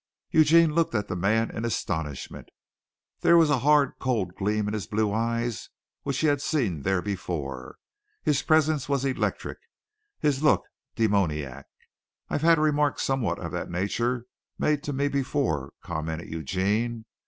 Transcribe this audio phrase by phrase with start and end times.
[0.31, 2.49] Eugene looked at the man in astonishment.
[3.19, 5.69] There was a hard, cold gleam in his blue eyes
[6.01, 7.77] which he had seen there before.
[8.23, 9.59] His presence was electric
[10.19, 10.63] his look
[10.95, 11.67] demoniac.
[12.31, 14.25] "I've had a remark somewhat of that nature
[14.57, 17.05] made to me before," commented Eugene.